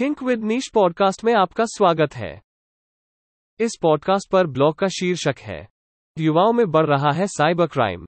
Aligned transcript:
Think 0.00 0.22
with 0.22 0.44
niche 0.44 0.70
podcast 0.74 1.24
में 1.24 1.34
आपका 1.34 1.64
स्वागत 1.64 2.16
है। 2.16 2.42
इस 3.60 3.78
पॉडकास्ट 3.82 4.30
पर 4.30 4.46
ब्लॉग 4.46 4.74
का 4.74 4.86
शीर्षक 4.86 5.34
है, 5.38 5.68
युवाओं 6.18 6.52
में 6.52 6.70
बढ़ 6.70 6.86
रहा 6.86 7.12
है 7.12 7.26
साइबर 7.26 7.66
क्राइम। 7.66 8.06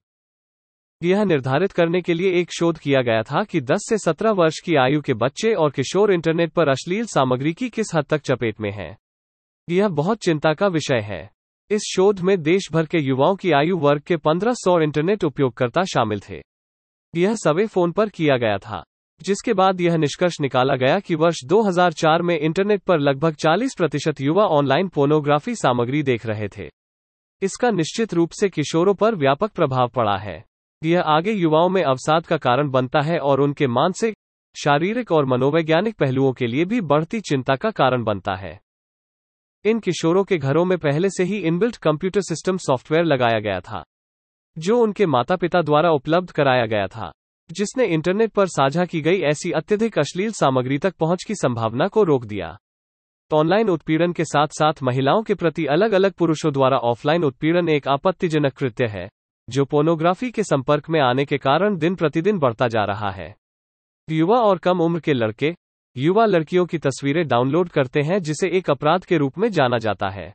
यह 1.02 1.24
निर्धारित 1.24 1.72
करने 1.72 2.00
के 2.00 2.14
लिए 2.14 2.32
एक 2.32 2.52
शोध 2.52 2.78
किया 2.78 3.02
गया 3.02 3.22
था 3.22 3.44
कि 3.44 3.60
10 3.60 3.78
से 3.88 3.98
17 3.98 4.30
वर्ष 4.30 4.58
की 4.64 4.76
आयु 4.76 5.02
के 5.02 5.14
बच्चे 5.14 5.54
और 5.54 5.70
किशोर 5.70 6.12
इंटरनेट 6.12 6.52
पर 6.52 6.68
अश्लील 6.68 7.06
सामग्री 7.06 7.52
की 7.52 7.68
किस 7.68 7.86
हद 7.94 8.04
तक 8.04 8.20
चपेट 8.20 8.60
में 8.60 8.70
हैं। 8.70 8.96
यह 9.70 9.88
बहुत 9.88 10.18
चिंता 10.18 10.54
का 10.54 10.66
विषय 10.66 11.00
है। 11.00 11.30
इस 11.70 11.82
शोध 11.96 12.20
में 12.20 12.42
देश 12.42 12.68
भर 12.72 12.86
के 12.86 12.98
युवाओं 12.98 13.36
की 13.36 13.52
आयु 13.52 13.76
वर्ग 13.76 14.02
के 14.02 14.16
1500 14.16 14.80
इंटरनेट 14.80 15.24
उपयोगकर्ता 15.24 15.82
शामिल 15.82 16.20
थे। 16.20 16.42
यह 17.14 17.34
सवे 17.34 17.66
फ़ोन 17.66 17.92
पर 17.92 18.08
किया 18.08 18.36
गया 18.36 18.58
था। 18.58 18.84
जिसके 19.22 19.52
बाद 19.52 19.80
यह 19.80 19.96
निष्कर्ष 19.96 20.40
निकाला 20.40 20.76
गया 20.76 20.98
कि 21.00 21.14
वर्ष 21.14 21.44
2004 21.44 22.22
में 22.22 22.38
इंटरनेट 22.38 22.82
पर 22.82 22.98
लगभग 22.98 23.34
40 23.34 23.74
प्रतिशत 23.74 24.20
युवा 24.20 24.44
ऑनलाइन 24.44 24.88
पोर्नोग्राफी 24.88 25.54
सामग्री 25.54 26.02
देख 26.02 26.26
रहे 26.26 26.48
थे। 26.48 26.68
इसका 27.42 27.70
निश्चित 27.70 28.14
रूप 28.14 28.30
से 28.30 28.48
किशोरों 28.48 28.94
पर 28.94 29.14
व्यापक 29.14 29.52
प्रभाव 29.52 29.88
पड़ा 29.88 30.16
है। 30.16 30.44
यह 30.84 31.00
आगे 31.00 31.32
युवाओं 31.32 31.68
में 31.68 31.82
अवसाद 31.82 32.26
का 32.26 32.36
कारण 32.36 32.70
बनता 32.70 33.00
है 33.00 33.18
और 33.18 33.40
उनके 33.40 33.66
मानसिक, 33.66 34.14
शारीरिक 34.64 35.12
और 35.12 35.26
मनोवैज्ञानिक 35.26 35.96
पहलुओं 35.96 36.32
के 36.32 36.46
लिए 36.46 36.64
भी 36.64 36.80
बढ़ती 36.80 37.20
चिंता 37.20 37.56
का 37.56 37.70
कारण 37.70 38.04
बनता 38.04 38.34
है। 38.34 38.60
इन 39.64 39.80
किशोरों 39.80 40.24
के 40.24 40.38
घरों 40.38 40.64
में 40.64 40.78
पहले 40.78 41.08
से 41.10 41.24
ही 41.24 41.36
इनबिल्ट 41.36 41.76
कंप्यूटर 41.76 42.20
सिस्टम 42.20 42.56
सॉफ्टवेयर 42.56 43.04
लगाया 43.04 43.40
गया 43.40 43.60
था, 43.60 43.84
जो 44.58 44.78
उनके 44.78 45.06
माता 45.06 45.36
पिता 45.36 45.62
द्वारा 45.62 45.90
उपलब्ध 45.90 46.30
कराया 46.30 46.66
गया 46.66 46.86
था। 46.86 47.12
जिसने 47.52 47.86
इंटरनेट 47.86 48.32
पर 48.32 48.46
साझा 48.46 48.84
की 48.84 49.00
गई 49.00 49.20
ऐसी 49.20 49.50
अत्यधिक 49.50 49.98
अश्लील 49.98 50.32
सामग्री 50.32 50.78
तक 50.78 50.94
पहुँच 50.96 51.24
की 51.24 51.34
संभावना 51.34 51.88
को 51.88 52.02
रोक 52.02 52.24
दिया। 52.24 52.56
ऑनलाइन 53.32 53.68
उत्पीड़न 53.68 54.12
के 54.12 54.24
साथ 54.24 54.46
साथ 54.46 54.72
महिलाओं 54.82 55.22
के 55.22 55.34
प्रति 55.34 55.66
अलग 55.66 55.92
अलग 55.92 56.12
पुरुषों 56.12 56.52
द्वारा 56.52 56.76
ऑफलाइन 56.76 57.24
उत्पीड़न 57.24 57.68
एक 57.68 57.88
आपत्तिजनक 57.88 58.52
कृत्य 58.52 58.86
है, 58.86 59.08
जो 59.50 59.64
पोर्नोग्राफी 59.64 60.30
के 60.30 60.42
संपर्क 60.42 60.90
में 60.90 61.00
आने 61.00 61.24
के 61.24 61.38
कारण 61.38 61.76
दिन 61.76 61.94
प्रतिदिन 61.94 62.38
बढ़ता 62.38 62.68
जा 62.68 62.84
रहा 62.84 63.10
है। 63.10 63.34
युवा 64.10 64.38
और 64.38 64.58
कम 64.58 64.80
उम्र 64.80 65.00
के 65.00 65.12
लड़के, 65.12 65.54
युवा 65.96 66.26
लड़कियों 66.26 66.66
की 66.66 66.78
तस्वीरें 66.78 67.28
डाउनलोड 67.28 67.68
करते 67.68 68.00
हैं 68.00 68.22
जिसे 68.22 68.48
एक 68.48 68.70
अपराध 68.70 69.04
के 69.04 69.16
रूप 69.16 69.38
में 69.38 69.50
जाना 69.50 69.78
जाता 69.78 70.08
है। 70.08 70.34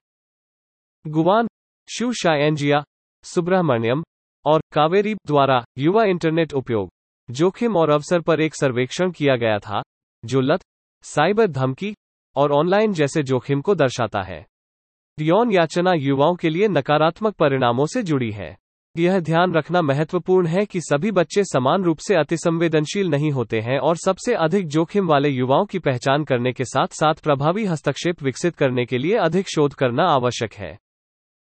गुवान 1.08 1.48
शू 1.90 2.14
शायनजिया 2.14 2.84
सुब्रह्मण्यम 3.24 4.04
और 4.46 4.62
कावेरी 4.74 5.14
द्वारा 5.14 5.66
युवा 5.78 6.04
इंटरनेट 6.04 6.54
उपयोग। 6.54 6.95
जोखिम 7.30 7.78
और 7.78 7.90
अवसर 7.90 8.20
पर 8.20 8.42
एक 8.42 8.56
सर्वेक्षण 8.56 9.12
किया 9.12 9.36
गया 9.36 9.60
था, 9.60 9.82
जो 10.26 10.42
लत, 10.42 10.62
साइबर 11.04 11.48
धमकी 11.48 11.96
और 12.36 12.52
ऑनलाइन 12.52 12.94
जैसे 12.94 13.24
जोखिम 13.24 13.62
को 13.62 13.76
दर्शाता 13.76 14.22
है। 14.22 14.46
यौन 15.20 15.52
याचना 15.52 15.94
युवाओं 15.94 16.36
के 16.36 16.50
लिए 16.50 16.68
नकारात्मक 16.68 17.36
परिणामों 17.36 17.86
से 17.86 18.04
जुड़ी 18.04 18.32
है। 18.32 18.58
यह 18.98 19.20
ध्यान 19.20 19.54
रखना 19.54 19.82
महत्वपूर्ण 19.82 20.48
है 20.48 20.66
कि 20.66 20.82
सभी 20.82 21.12
बच्चे 21.12 21.44
समान 21.44 21.84
रूप 21.84 21.98
से 21.98 22.16
अतिसंवेदनशील 22.16 23.10
नहीं 23.10 23.32
होते 23.32 23.60
हैं 23.60 23.80
और 23.80 23.96
सबसे 23.96 24.34
अधिक 24.34 24.68
जोखिम 24.68 25.08
वाले 25.08 25.30
युवाओं 25.30 25.66
की 25.66 25.80
पहचान 25.80 26.24
करने 26.24 26.52
के 26.52 26.66
साथ 26.66 26.88
साथ 26.88 27.14
प्रभावी 27.14 27.66
हस्तक्षेप 27.66 28.24
विकसित 28.24 28.56
करने 28.56 28.86
के 28.86 28.98
लिए 28.98 29.16
अधिक 29.18 29.46
शोध 29.56 29.74
करना 29.74 30.04
आवश्यक 30.04 30.54
है। 30.54 30.78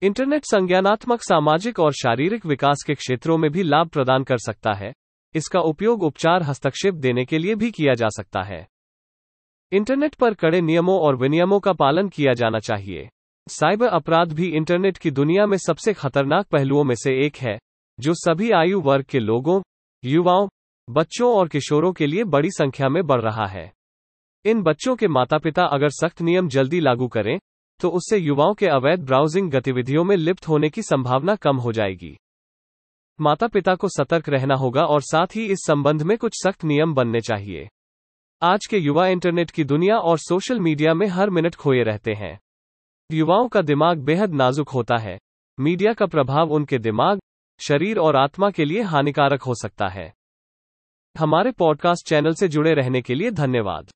इंटरनेट 0.01 0.43
संज्ञानात्मक 0.45 1.21
सामाजिक 1.21 1.79
और 1.79 1.91
शारीरिक 1.93 2.45
विकास 2.45 2.83
के 2.87 2.93
क्षेत्रों 2.93 3.37
में 3.37 3.51
भी 3.51 3.63
लाभ 3.63 3.87
प्रदान 3.87 4.23
कर 4.23 4.37
सकता 4.37 4.73
है। 4.73 4.93
इसका 5.37 5.59
उपयोग 5.59 6.03
उपचार 6.03 6.43
हस्तक्षेप 6.43 6.93
देने 6.95 7.25
के 7.25 7.37
लिए 7.37 7.55
भी 7.55 7.71
किया 7.71 7.93
जा 7.93 8.07
सकता 8.09 8.43
है। 8.43 8.65
इंटरनेट 9.71 10.15
पर 10.15 10.33
कड़े 10.33 10.61
नियमों 10.61 10.99
और 10.99 11.15
विनियमों 11.15 11.59
का 11.59 11.73
पालन 11.73 12.09
किया 12.09 12.33
जाना 12.33 12.59
चाहिए। 12.59 13.07
साइबर 13.47 13.87
अपराध 13.87 14.33
भी 14.33 14.47
इंटरनेट 14.47 14.97
की 14.97 15.11
दुनिया 15.11 15.45
में 15.45 15.57
सबसे 15.57 15.93
खतरनाक 15.93 16.47
पहलुओं 16.47 16.83
में 16.83 16.95
से 16.95 17.13
एक 17.25 17.37
है, 17.37 17.57
जो 17.99 18.13
सभी 18.13 18.51
आयु 18.51 18.81
वर्ग 18.81 19.05
के 19.05 19.19
लोगों, 19.19 19.61
युवाओं, 20.03 20.47
बच्चों 20.87 21.33
और 21.35 21.47
किशोरों 21.47 21.91
के 21.93 22.07
लिए 22.07 22.23
बड़ी 22.23 22.51
संख्या 22.51 22.89
में 22.89 23.05
बढ़ 23.07 23.21
रहा 23.21 23.47
है। 23.47 23.71
इन 24.45 24.61
बच्चों 24.61 24.95
के 24.95 25.07
माता 25.07 25.37
पिता 25.37 25.63
अगर 25.65 25.89
सख्त 25.89 26.21
नियम 26.21 26.47
जल्दी 26.47 26.79
लागू 26.79 27.07
करें 27.07 27.37
तो 27.79 27.89
उससे 27.89 28.17
युवाओं 28.17 28.53
के 28.53 28.67
अवैध 28.67 28.99
ब्राउजिंग 28.99 29.51
गतिविधियों 29.51 30.03
में 30.03 30.15
लिप्त 30.15 30.47
होने 30.47 30.69
की 30.69 30.81
संभावना 30.81 31.35
कम 31.35 31.57
हो 31.57 31.71
जाएगी। 31.71 32.17
माता 33.21 33.47
पिता 33.47 33.75
को 33.75 33.87
सतर्क 33.87 34.29
रहना 34.29 34.55
होगा 34.55 34.85
और 34.85 35.01
साथ 35.01 35.27
ही 35.35 35.45
इस 35.45 35.57
संबंध 35.67 36.01
में 36.01 36.17
कुछ 36.17 36.33
सख्त 36.35 36.63
नियम 36.63 36.93
बनने 36.93 37.21
चाहिए। 37.21 37.69
आज 38.41 38.65
के 38.65 38.77
युवा 38.77 39.07
इंटरनेट 39.07 39.51
की 39.51 39.63
दुनिया 39.63 39.97
और 39.97 40.17
सोशल 40.17 40.59
मीडिया 40.59 40.93
में 40.93 41.07
हर 41.07 41.29
मिनट 41.29 41.55
खोए 41.55 41.83
रहते 41.83 42.13
हैं। 42.13 42.39
युवाओं 43.11 43.47
का 43.47 43.61
दिमाग 43.61 43.97
बेहद 43.97 44.33
नाजुक 44.33 44.69
होता 44.69 44.97
है। 44.97 45.19
मीडिया 45.59 45.93
का 45.93 46.05
प्रभाव 46.05 46.51
उनके 46.51 46.77
दिमाग, 46.77 47.19
शरीर 47.59 47.97
और 47.97 48.15
आत्मा 48.15 48.49
के 48.49 48.65
लिए 48.65 48.81
हानिकारक 48.81 49.41
हो 49.41 49.53
सकता 49.55 49.87
है। 49.87 50.13
हमारे 51.19 51.51
पॉडकास्ट 51.51 52.09
चैनल 52.09 52.33
से 52.33 52.47
जुड़े 52.47 52.73
रहने 52.73 53.01
के 53.01 53.15
लिए 53.15 53.31
धन्यवाद। 53.31 53.89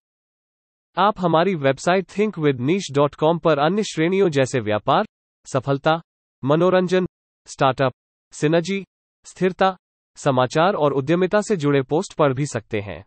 आप 0.97 1.13
हमारी 1.19 1.55
website 1.55 2.07
think 2.17 2.39
with 2.39 2.59
niche 2.59 2.83
dot 2.91 3.15
com 3.15 3.39
पर 3.39 3.59
अन्य 3.59 3.83
श्रेणियों 3.83 4.29
जैसे 4.29 4.59
व्यापार, 4.59 5.05
सफलता, 5.53 6.01
मनोरंजन, 6.45 7.05
स्टार्टअप, 7.45 7.93
सिनर्जी 8.31 8.85
स्थिरता 9.25 9.77
समाचार 10.15 10.73
और 10.73 10.93
उद्यमिता 10.93 11.41
से 11.41 11.57
जुड़े 11.57 11.81
पोस्ट 11.81 12.13
पढ़ 12.13 12.33
भी 12.33 12.45
सकते 12.45 12.81
हैं। 12.81 13.05